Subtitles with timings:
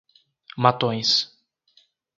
[0.65, 1.29] Matões